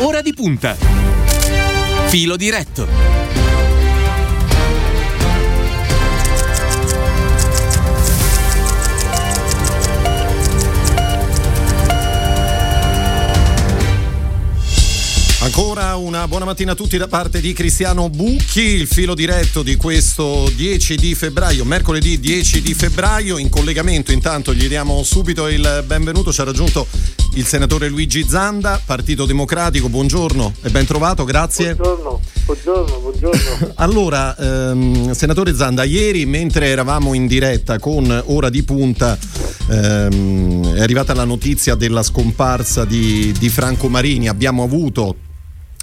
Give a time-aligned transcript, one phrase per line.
[0.00, 0.76] Ora di punta.
[2.06, 2.86] Filo diretto.
[15.40, 19.74] Ancora una buona mattina a tutti da parte di Cristiano Bucchi, il filo diretto di
[19.74, 25.82] questo 10 di febbraio, mercoledì 10 di febbraio, in collegamento intanto gli diamo subito il
[25.84, 26.86] benvenuto, ci ha raggiunto
[27.38, 31.76] il senatore Luigi Zanda, Partito Democratico, buongiorno e ben trovato, grazie.
[31.76, 33.72] Buongiorno, buongiorno, buongiorno.
[33.76, 39.16] allora, ehm, senatore Zanda, ieri mentre eravamo in diretta con Ora di Punta
[39.70, 45.14] ehm, è arrivata la notizia della scomparsa di, di Franco Marini, abbiamo avuto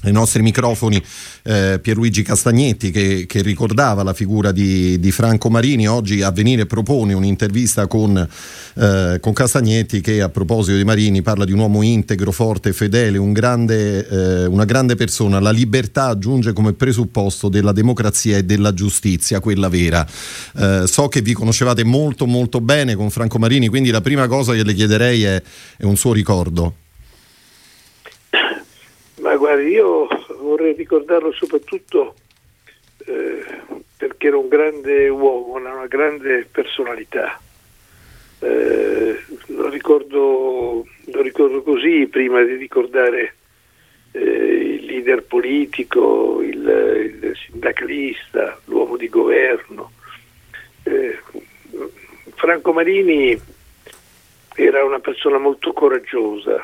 [0.05, 1.03] ai nostri microfoni
[1.43, 5.87] eh, Pierluigi Castagnetti che, che, ricordava la figura di, di, Franco Marini.
[5.87, 11.45] Oggi a venire propone un'intervista con, eh, con, Castagnetti che a proposito di Marini parla
[11.45, 15.39] di un uomo integro, forte, fedele, un grande, eh, una grande persona.
[15.39, 20.05] La libertà aggiunge come presupposto della democrazia e della giustizia, quella vera.
[20.55, 24.53] Eh, so che vi conoscevate molto molto bene con Franco Marini, quindi la prima cosa
[24.53, 25.41] che le chiederei è,
[25.77, 26.84] è un suo ricordo.
[29.25, 32.13] Ma guardi, io vorrei ricordarlo soprattutto
[33.07, 33.43] eh,
[33.97, 37.41] perché era un grande uomo, una grande personalità.
[38.37, 43.33] Eh, lo, ricordo, lo, ricordo, così prima di ricordare
[44.11, 49.91] eh, il leader politico, il, il, sindacalista, l'uomo di governo.
[50.83, 51.19] Eh,
[52.35, 53.35] Franco Marini
[54.53, 56.63] era una persona molto coraggiosa,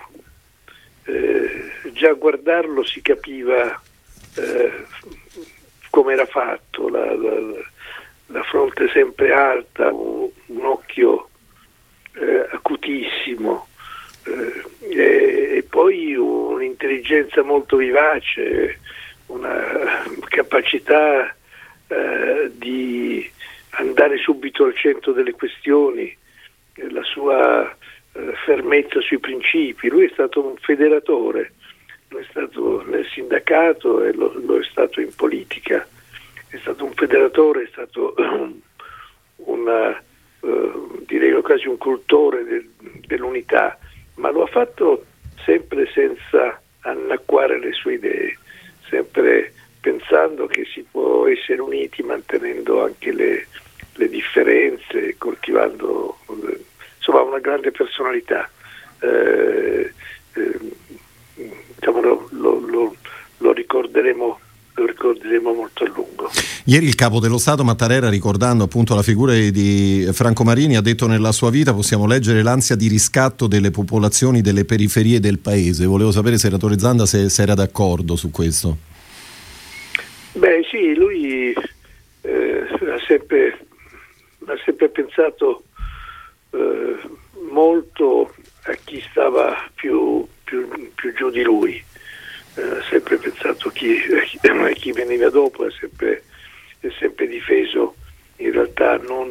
[1.12, 3.82] eh, già a guardarlo si capiva
[4.36, 4.86] eh,
[5.90, 7.40] come era fatto, la, la,
[8.28, 11.30] la, fronte sempre alta, un, un occhio
[12.14, 13.68] eh, acutissimo
[14.24, 18.80] eh, e, e, poi un'intelligenza molto vivace,
[19.28, 21.36] una capacità
[21.88, 23.30] eh, di
[23.72, 26.16] andare subito al centro delle questioni,
[26.90, 27.76] la sua
[28.46, 31.54] fermezza sui principi, lui è stato un federatore,
[32.10, 35.88] lo è stato nel sindacato e lo, lo è stato in politica,
[36.50, 38.14] è stato un federatore, è stato
[39.38, 40.04] una,
[40.42, 42.70] uh, direi quasi un cultore del,
[43.06, 43.78] dell'unità,
[44.16, 45.06] ma lo ha fatto
[45.46, 48.38] sempre senza annacquare le sue idee,
[48.90, 53.48] sempre pensando che si può essere uniti mantenendo anche le,
[53.96, 56.18] le differenze, coltivando
[57.02, 58.48] insomma una grande personalità.
[59.00, 59.92] Eh,
[60.34, 60.60] eh,
[61.76, 62.96] diciamo, lo, lo,
[63.40, 64.40] lo, ricorderemo,
[64.76, 66.30] lo, ricorderemo, molto a lungo.
[66.66, 71.08] Ieri il capo dello Stato Mattarella, ricordando appunto la figura di Franco Marini, ha detto
[71.08, 75.88] nella sua vita possiamo leggere l'ansia di riscatto delle popolazioni delle periferie del paese.
[75.88, 78.78] Volevo sapere, senatore Zanda, se, se era d'accordo su questo.
[80.34, 81.54] Beh sì, lui
[82.22, 83.58] eh, ha, sempre,
[84.46, 85.64] ha sempre pensato
[86.52, 87.00] eh,
[87.50, 91.84] molto a chi stava più, più, più giù di lui.
[92.56, 93.98] Eh, sempre pensato a chi,
[94.42, 96.24] a chi veniva dopo, ha sempre,
[97.00, 97.96] sempre difeso
[98.38, 99.30] in realtà non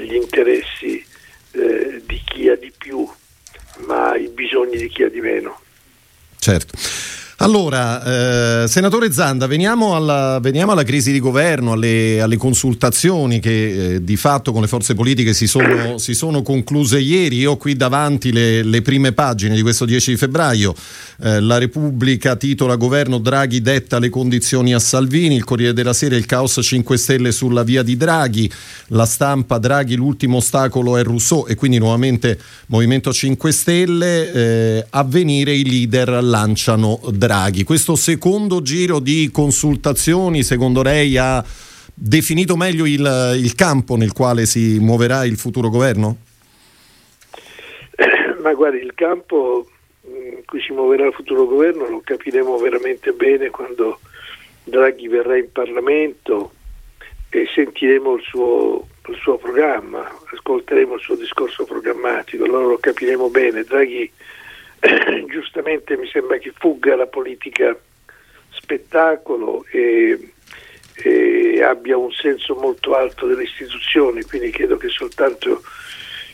[0.00, 1.04] gli interessi
[1.52, 3.08] eh, di chi ha di più,
[3.86, 5.60] ma i bisogni di chi ha di meno.
[6.38, 6.97] Certo.
[7.40, 13.94] Allora, eh, senatore Zanda, veniamo alla, veniamo alla, crisi di governo, alle, alle consultazioni che
[13.94, 17.36] eh, di fatto con le forze politiche si sono, si sono, concluse ieri.
[17.36, 20.74] Io ho qui davanti le, le prime pagine di questo 10 di febbraio.
[21.22, 26.16] Eh, la Repubblica titola Governo Draghi detta le condizioni a Salvini, il Corriere della Sera
[26.16, 28.50] il caos 5 Stelle sulla via di Draghi,
[28.88, 35.04] la stampa Draghi l'ultimo ostacolo è Rousseau e quindi nuovamente Movimento 5 Stelle, eh, a
[35.04, 37.26] venire i leader lanciano Draghi.
[37.28, 37.62] Draghi.
[37.62, 41.44] Questo secondo giro di consultazioni, secondo lei, ha
[41.92, 46.16] definito meglio il, il campo nel quale si muoverà il futuro governo?
[48.40, 49.68] Ma guardi, il campo
[50.04, 54.00] in cui si muoverà il futuro governo lo capiremo veramente bene quando
[54.64, 56.52] Draghi verrà in Parlamento
[57.28, 63.28] e sentiremo il suo, il suo programma, ascolteremo il suo discorso programmatico, allora lo capiremo
[63.28, 63.64] bene.
[63.64, 64.10] Draghi
[65.28, 67.76] giustamente mi sembra che fugga la politica
[68.50, 70.32] spettacolo e,
[70.94, 75.62] e, abbia un senso molto alto delle istituzioni, quindi credo che soltanto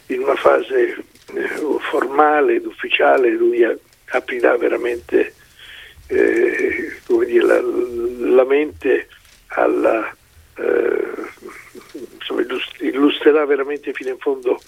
[0.07, 0.97] in una fase
[1.35, 1.49] eh,
[1.91, 3.65] formale ed ufficiale lui
[4.07, 5.35] aprirà veramente
[6.09, 9.09] eh, dire, la, la, mente
[9.49, 10.15] alla
[10.57, 11.13] eh,
[12.13, 12.43] insomma,
[12.81, 14.61] illustrerà veramente fino in fondo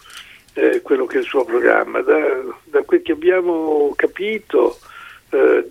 [0.56, 2.00] eh, quello che è il suo programma.
[2.00, 2.18] Da,
[2.64, 4.78] da quel che abbiamo capito,
[5.30, 5.70] eh,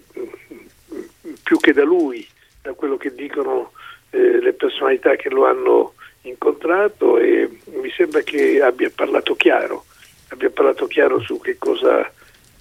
[1.43, 2.25] più che da lui,
[2.61, 3.71] da quello che dicono
[4.11, 9.85] eh, le personalità che lo hanno incontrato e mi sembra che abbia parlato chiaro,
[10.29, 12.11] abbia parlato chiaro su che cosa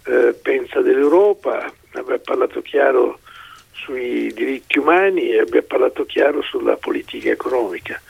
[0.06, 3.20] eh, pensa dell'Europa, abbia parlato chiaro
[3.72, 8.00] sui diritti umani e abbia parlato chiaro sulla politica economica.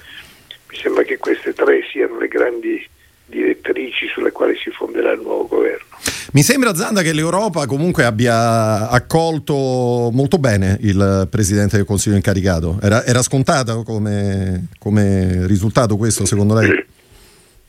[0.69, 2.93] Mi sembra che queste tre siano le grandi
[3.34, 5.86] direttrici sulle quali si fonderà il nuovo governo.
[6.32, 12.78] Mi sembra Zanda che l'Europa comunque abbia accolto molto bene il Presidente del Consiglio incaricato.
[12.81, 16.84] Era, era scontato come, come, risultato questo secondo lei?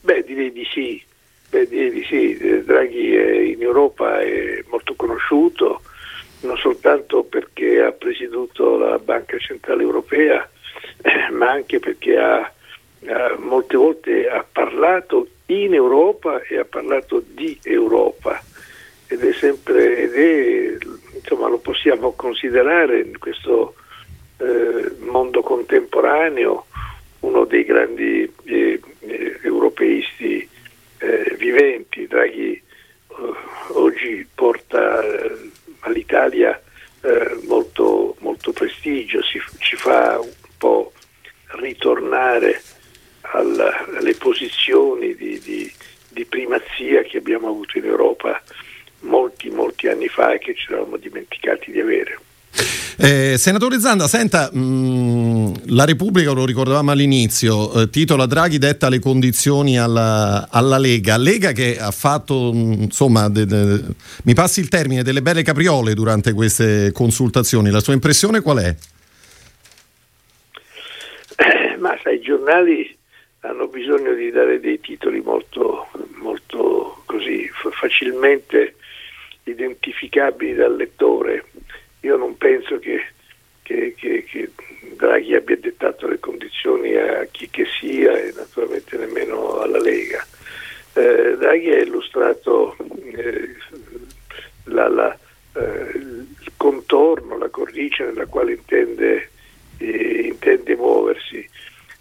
[0.02, 1.04] Beh, direi di sì.
[1.50, 2.64] Beh, direi di sì.
[2.66, 5.82] Draghi è in Europa è molto conosciuto,
[6.42, 10.48] non soltanto perché ha presieduto la Banca Centrale Europea,
[11.38, 12.52] ma anche perché ha
[13.38, 18.42] molte volte ha parlato in Europa e ha parlato di Europa.
[19.08, 20.78] Ed è sempre ed è,
[21.14, 23.76] insomma lo possiamo considerare in questo
[24.38, 26.66] eh, mondo contemporaneo
[27.20, 30.48] uno dei grandi eh, eh europeisti
[30.98, 32.64] eh, viventi Draghi eh,
[33.74, 35.52] oggi porta eh,
[35.82, 36.60] all'Italia
[37.44, 40.92] molto, molto prestigio si, ci fa un po'
[41.60, 42.60] ritornare
[43.22, 45.72] alla, alle posizioni di, di,
[46.10, 48.42] di, primazia che abbiamo avuto in Europa
[49.02, 52.20] molti, molti anni fa e che ci eravamo dimenticati di avere.
[52.98, 58.90] Eh, senatore Zanda, senta, mh, mm, la Repubblica, lo ricordavamo all'inizio, eh, titola Draghi detta
[58.90, 61.18] le condizioni alla, alla Lega.
[61.18, 63.82] Lega che ha fatto, mh, mm, insomma, de, de,
[64.24, 67.70] mi passi il termine, delle belle capriole durante queste consultazioni.
[67.70, 68.76] La sua impressione qual è?
[71.36, 72.98] Eh, ma sai, i giornali
[73.42, 78.76] hanno bisogno di dare dei titoli molto, molto così facilmente
[79.46, 81.46] identificabili dal lettore.
[82.02, 83.06] Io non penso che,
[83.64, 84.50] che, che, che,
[84.96, 90.26] Draghi abbia dettato le condizioni a chi che sia e naturalmente nemmeno alla Lega.
[90.94, 92.78] Eh, Draghi ha illustrato
[93.14, 93.56] eh,
[94.66, 95.18] la, la,
[95.54, 99.30] eh, il contorno, la cornice nella quale intende,
[99.78, 101.50] eh, intende muoversi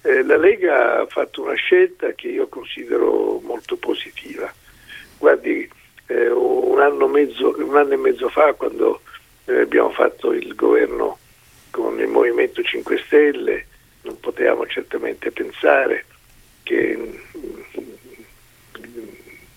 [0.06, 4.52] eh, la Lega ha fatto una scelta che io considero molto positiva.
[5.16, 5.66] Guardi,
[6.06, 9.00] eh, un, anno mezzo, un, anno e mezzo fa, quando
[9.46, 11.18] eh, abbiamo fatto il governo
[11.70, 13.66] con il Movimento 5 Stelle,
[14.02, 16.04] non potevamo certamente pensare
[16.62, 17.20] che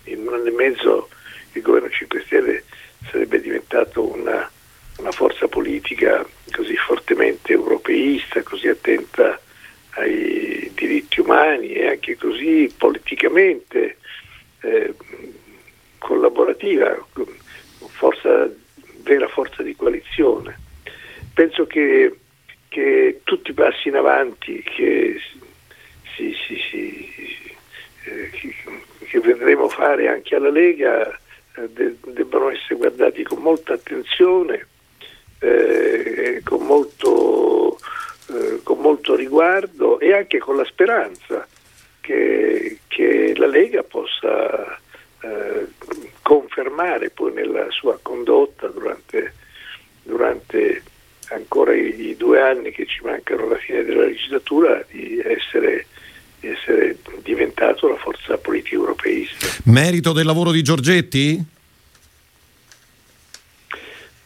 [0.04, 1.08] in un anno e mezzo
[1.52, 2.64] il governo 5 Stelle
[3.10, 4.50] sarebbe diventato una,
[4.98, 9.40] una forza politica così fortemente europeista, così attenta
[9.90, 13.96] ai diritti umani e anche così politicamente
[14.60, 14.94] eh,
[15.98, 16.96] collaborativa,
[17.76, 18.50] forza,
[19.02, 20.58] vera forza di coalizione.
[21.34, 22.18] Penso che,
[22.68, 25.20] che tutti i passi in avanti che,
[26.16, 27.56] si, si, si,
[28.04, 28.30] eh,
[29.08, 31.08] che vedremo fare anche alla Lega
[31.56, 34.66] eh, de, debbano essere guardati con molta attenzione,
[35.40, 37.78] eh, con molto
[38.30, 41.46] eh, con molto riguardo e anche con la speranza
[42.00, 44.78] che, che la Lega possa
[46.78, 49.34] confermare poi nella sua condotta durante,
[50.04, 50.82] durante
[51.30, 55.86] ancora i, i, due anni che ci mancano alla fine della legislatura di essere,
[56.40, 59.46] essere diventato la forza politica europeista.
[59.64, 61.44] Merito del lavoro di Giorgetti?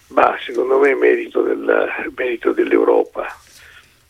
[0.08, 3.34] Bah, secondo me merito, del, merito dell'Europa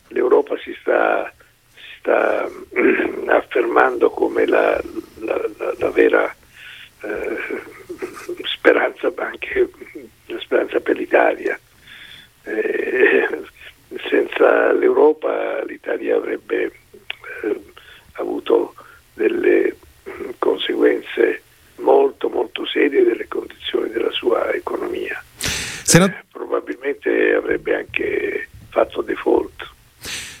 [0.09, 1.33] l'Europa si sta,
[1.73, 2.47] si sta
[3.27, 4.79] affermando come la,
[5.19, 6.35] la, la, la vera
[7.01, 7.37] eh,
[8.43, 9.69] speranza, anche
[10.27, 10.95] la speranza per
[11.31, 11.59] l'Italia.
[12.45, 13.27] Eh,
[14.09, 16.71] senza l'Europa l'Italia avrebbe
[17.43, 17.61] eh,
[18.13, 18.73] avuto
[19.13, 19.75] delle
[20.39, 21.41] conseguenze
[21.75, 25.23] molto molto serie delle condizioni della sua economia.
[25.95, 28.02] Eh, probabilmente avrebbe anche.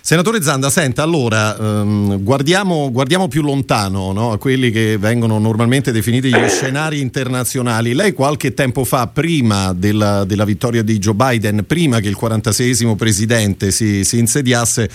[0.05, 4.33] Senatore Zanda, senta, allora um, guardiamo, guardiamo, più lontano, no?
[4.33, 7.93] a quelli che vengono normalmente definiti gli scenari internazionali.
[7.93, 12.97] Lei qualche tempo fa, prima della, della vittoria di Joe Biden, prima che il 46esimo
[12.97, 14.89] presidente si, si, insediasse,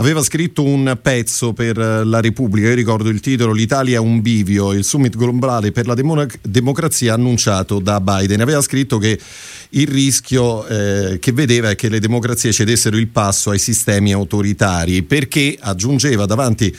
[0.00, 4.72] aveva scritto un pezzo per la Repubblica, io ricordo il titolo L'Italia è un bivio,
[4.72, 8.40] il summit globale per la democ- democrazia annunciato da Biden.
[8.40, 9.18] Aveva scritto che
[9.70, 14.38] il rischio eh, che vedeva è che le democrazie cedessero il passo ai sistemi autoritari
[14.40, 16.74] autoritari perché aggiungeva davanti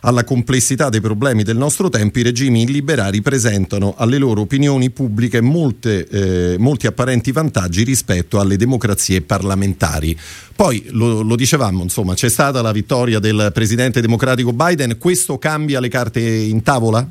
[0.00, 5.40] alla complessità dei problemi del nostro tempo, i regimi illiberali presentano alle loro opinioni pubbliche
[5.40, 10.14] molte, eh, molti apparenti vantaggi rispetto alle democrazie parlamentari.
[10.54, 15.80] Poi lo, lo, dicevamo, insomma, c'è stata la vittoria del presidente democratico Biden, questo cambia
[15.80, 17.06] le carte in tavola?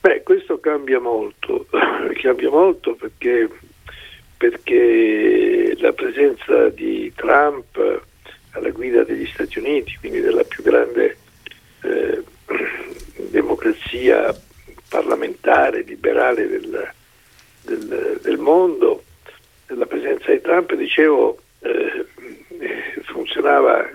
[0.00, 1.66] Beh, questo cambia molto,
[2.20, 3.48] cambia molto perché,
[4.36, 8.02] perché la presenza di Trump
[8.50, 11.16] alla guida degli Stati Uniti, quindi della più grande
[11.82, 12.22] eh,
[13.30, 14.34] democrazia
[14.88, 16.90] parlamentare, liberale del,
[17.62, 19.04] del, del, mondo,
[19.66, 22.06] la presenza di Trump, dicevo, eh,
[23.34, 23.94] funzionava eh,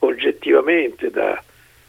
[0.00, 1.42] oggettivamente da,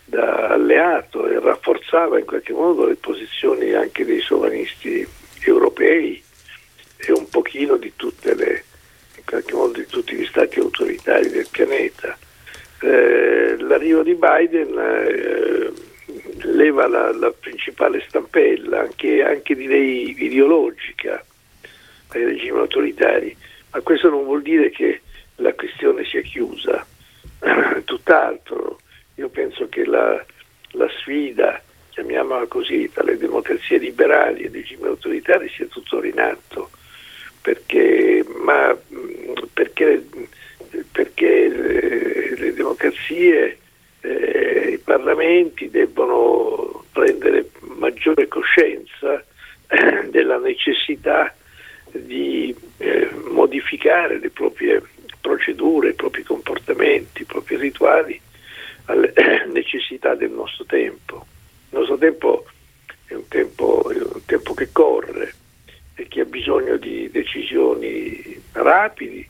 [0.05, 5.07] da, alleato e rafforzava in qualche modo le posizioni anche dei sovranisti
[5.45, 6.21] europei
[6.97, 8.63] e un pochino di tutte le
[9.15, 12.17] in qualche modo di tutti gli stati autoritari del pianeta.
[12.81, 15.71] Eh, l'arrivo di Biden eh,
[16.47, 21.23] leva la, la, principale stampella, anche, anche direi ideologica,
[22.07, 23.35] ai regimi autoritari,
[23.71, 25.01] ma questo non vuol dire che
[25.41, 26.85] la questione sia chiusa,
[27.83, 28.79] tutt'altro.
[29.15, 30.23] Io penso che la,
[30.71, 36.19] la sfida, chiamiamola così, tra le democrazie liberali e i regimi autoritari sia tuttora in
[36.19, 36.69] atto
[37.41, 38.77] perché, ma,
[39.51, 40.03] perché,
[40.91, 43.57] perché le, le, democrazie,
[44.01, 49.23] eh, i parlamenti debbono prendere maggiore coscienza
[49.67, 51.33] eh, della necessità
[51.91, 54.81] di eh, modificare le proprie
[55.21, 58.19] procedure, i propri comportamenti, i propri rituali
[58.85, 59.13] alle
[59.53, 61.25] necessità del nostro tempo.
[61.69, 62.45] Il nostro tempo
[63.05, 65.33] è un tempo, è un tempo che corre
[65.95, 69.27] e chi ha bisogno di decisioni rapidi.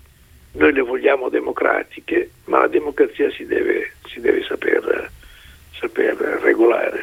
[0.54, 5.10] Noi le vogliamo democratiche, ma la democrazia si deve, si deve saper,
[5.80, 7.01] saper regolare.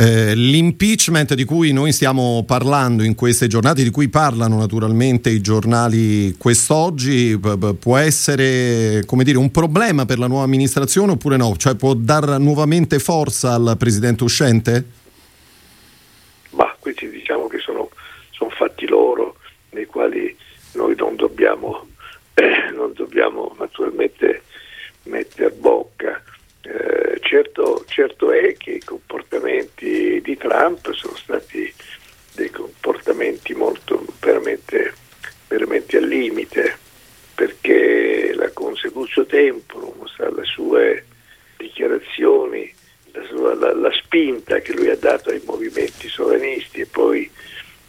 [0.00, 5.42] Eh, l'impeachment di cui noi stiamo parlando in queste giornate, di cui parlano naturalmente i
[5.42, 11.54] giornali quest'oggi, p- può essere dire, un problema per la nuova amministrazione oppure no?
[11.54, 14.84] Cioè può dare nuovamente forza al presidente uscente?
[16.52, 17.90] Ma questi diciamo che sono
[18.30, 19.36] sono fatti loro,
[19.72, 20.34] nei quali
[20.72, 21.88] noi non dobbiamo,
[22.32, 24.44] eh, non dobbiamo naturalmente
[25.02, 26.22] mettere bocca.
[26.72, 31.72] Eh, certo, certo è che i comportamenti di Trump sono stati
[32.34, 34.94] dei comportamenti molto veramente,
[35.48, 36.78] veramente al limite,
[37.34, 41.04] perché la consecutio tempo, le sue
[41.56, 42.72] dichiarazioni,
[43.12, 47.28] la, sua, la, la, spinta che lui ha dato ai movimenti sovranisti e poi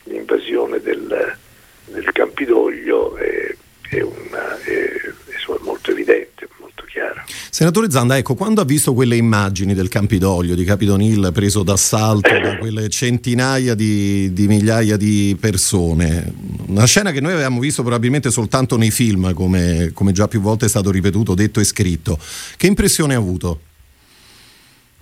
[0.06, 1.38] l'invasione del,
[1.86, 3.56] del Campidoglio è,
[3.92, 6.48] è, una, è, è molto evidente,
[6.92, 7.24] chiara.
[7.50, 12.38] Senatore Zanda, ecco, quando ha visto quelle immagini del Campidoglio, di Capitol Hill preso d'assalto
[12.40, 16.34] da quelle centinaia di, di, migliaia di persone,
[16.68, 20.66] una scena che noi avevamo visto probabilmente soltanto nei film, come, come già più volte
[20.66, 22.18] è stato ripetuto, detto e scritto,
[22.58, 23.62] che impressione ha avuto?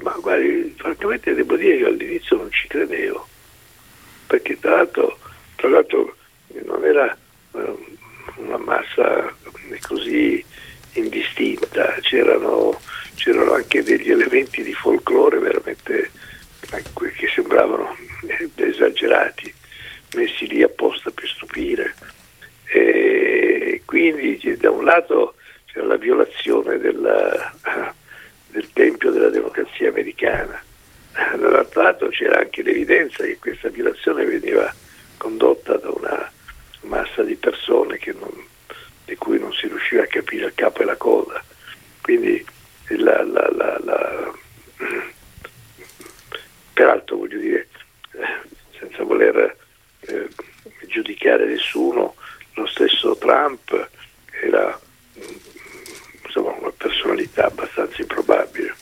[0.04, 3.28] Ma guardi, francamente devo dire che all'inizio non ci credevo
[4.30, 5.18] perché tra l'altro,
[5.56, 6.16] tra l'altro
[6.66, 7.18] non era
[7.56, 7.76] eh,
[8.38, 9.34] una massa
[9.88, 10.44] così
[10.94, 12.80] indistinta, c'erano,
[13.16, 16.12] c'erano, anche degli elementi di folklore veramente
[17.16, 17.96] che sembravano
[18.56, 19.54] esagerati,
[20.16, 21.94] messi lì apposta per stupire.
[22.66, 27.54] E quindi da un lato c'era la violazione della,
[28.48, 30.62] del tempio della democrazia americana,
[31.38, 34.74] dall'altro lato c'era anche l'evidenza che questa violazione veniva
[35.18, 36.32] condotta da una
[36.82, 38.32] massa di persone non,
[39.06, 39.68] di cui non si
[40.30, 41.44] capire il capo e la coda.
[42.02, 42.46] Quindi
[42.90, 43.50] la, la,
[43.84, 44.34] la,
[46.74, 47.68] peraltro voglio dire,
[48.78, 49.58] senza voler
[50.02, 50.30] eh,
[50.88, 52.16] giudicare nessuno,
[52.54, 53.90] lo stesso Trump
[54.44, 54.80] era
[56.24, 58.76] insomma, una personalità abbastanza improbabile.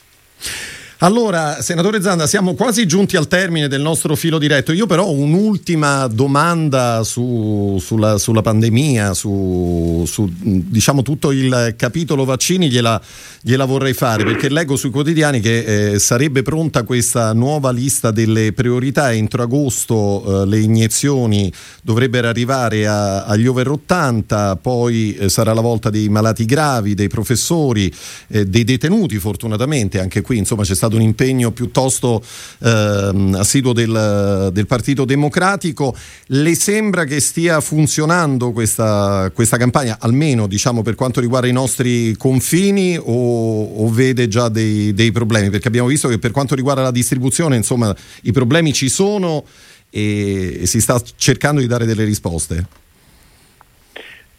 [1.08, 4.74] Allora, senatore Zanda, siamo quasi giunti al termine del nostro filo diretto.
[4.74, 12.26] Io però ho un'ultima domanda su, sulla, sulla, pandemia, su, su, diciamo tutto il capitolo
[12.26, 13.02] vaccini, gliela,
[13.42, 18.54] gliela, vorrei fare perché leggo sui quotidiani che eh, sarebbe pronta questa nuova lista delle
[18.54, 19.14] priorità.
[19.14, 21.52] Entro agosto eh, le iniezioni
[21.82, 27.08] dovrebbero arrivare a, agli over 80, poi eh, sarà la volta dei malati gravi, dei
[27.08, 27.94] professori,
[28.28, 32.24] eh, dei detenuti fortunatamente, anche qui insomma c'è stato un impegno piuttosto
[32.60, 35.96] ehm, assiduo del, del, Partito Democratico.
[36.28, 42.16] Le sembra che stia funzionando questa, questa campagna, almeno diciamo, per quanto riguarda i nostri
[42.18, 45.50] confini, o, o vede già dei, dei problemi?
[45.50, 49.46] Perché abbiamo visto che per quanto riguarda la distribuzione, insomma, i problemi ci sono
[49.90, 52.66] e, e si sta cercando di dare delle risposte.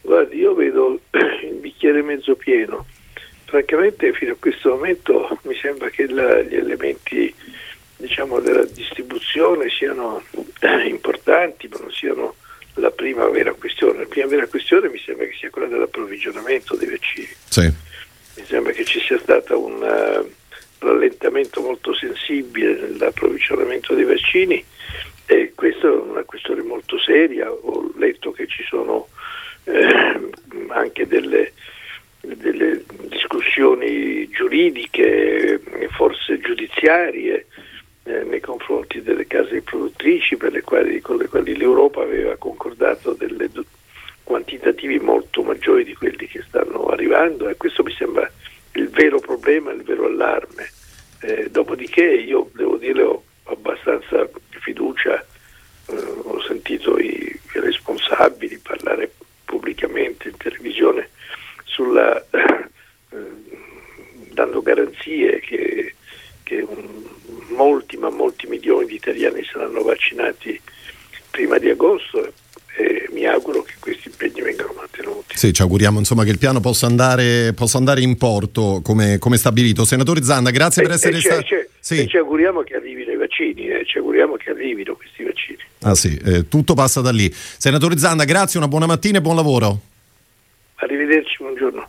[0.00, 1.00] Guardi, io vedo
[1.44, 2.86] il bicchiere mezzo pieno.
[3.44, 7.34] Francamente fino a questo momento mi sembra che la, gli elementi
[7.96, 10.22] diciamo, della distribuzione siano
[10.88, 12.34] importanti, ma non siano
[12.74, 14.00] la prima vera questione.
[14.00, 17.28] La prima vera questione mi sembra che sia quella dell'approvvigionamento dei vaccini.
[17.48, 17.72] Sì.
[18.48, 20.26] Sembra che ci sia stato un uh,
[20.78, 24.64] rallentamento molto sensibile nell'approvvigionamento dei vaccini
[25.26, 27.52] e questa è una questione molto seria.
[27.52, 29.08] Ho letto che ci sono
[29.64, 30.30] eh,
[30.68, 31.52] anche delle,
[32.22, 37.48] delle, discussioni giuridiche, forse giudiziarie,
[38.04, 43.50] eh, nei confronti delle case produttrici quali, con le quali l'Europa aveva concordato delle
[44.28, 48.30] quantitativi molto maggiori di quelli che stanno arrivando e questo mi sembra
[48.72, 50.70] il vero problema, il vero allarme.
[51.22, 55.18] Eh, dopodiché io devo dire ho abbastanza fiducia,
[55.86, 59.10] eh, ho sentito i, i responsabili parlare
[59.46, 61.08] pubblicamente in televisione
[61.64, 63.16] sulla, eh,
[64.30, 65.94] dando garanzie che,
[66.42, 67.02] che un,
[67.56, 70.60] molti ma molti milioni di italiani saranno vaccinati
[71.30, 72.30] prima di agosto
[72.78, 75.27] e mi auguro che questi impegni vengano mantenuti.
[75.38, 79.36] Sì, ci auguriamo insomma, che il piano possa andare, possa andare in porto come, come,
[79.36, 79.84] stabilito.
[79.84, 81.44] Senatore Zanda, grazie e, per essere stato.
[81.78, 82.08] Sì.
[82.08, 85.58] ci auguriamo che arrivino i vaccini, eh, ci auguriamo che arrivino questi vaccini.
[85.82, 87.32] Ah sì, eh, tutto passa da lì.
[87.32, 89.80] Senatore Zanda, grazie, una buona mattina e buon lavoro.
[90.74, 91.88] Arrivederci, buongiorno.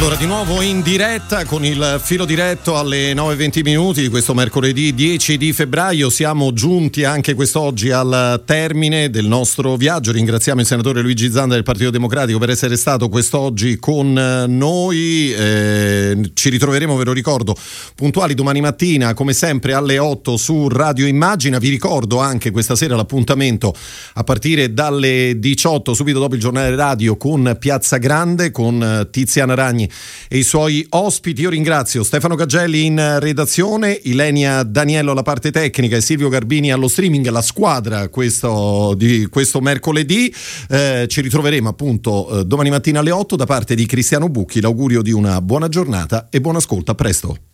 [0.00, 4.94] Allora, di nuovo in diretta con il filo diretto alle 9.20 minuti di questo mercoledì
[4.94, 6.08] 10 di febbraio.
[6.08, 10.10] Siamo giunti anche quest'oggi al termine del nostro viaggio.
[10.10, 14.10] Ringraziamo il senatore Luigi Zanda del Partito Democratico per essere stato quest'oggi con
[14.48, 15.34] noi.
[15.34, 17.54] Eh, ci ritroveremo, ve lo ricordo,
[17.94, 21.58] puntuali domani mattina, come sempre alle 8 su Radio Immagina.
[21.58, 23.74] Vi ricordo anche questa sera l'appuntamento
[24.14, 29.88] a partire dalle 18, subito dopo il giornale radio, con Piazza Grande, con Tiziana Ragni
[30.28, 31.42] e i suoi ospiti.
[31.42, 36.88] Io ringrazio Stefano Cagelli in redazione, Ilenia Daniello alla parte tecnica e Silvio Garbini allo
[36.88, 40.32] streaming, la squadra questo, di questo mercoledì.
[40.68, 44.60] Eh, ci ritroveremo appunto eh, domani mattina alle 8 da parte di Cristiano Bucchi.
[44.60, 46.90] L'augurio di una buona giornata e buon ascolto.
[46.90, 47.49] A presto.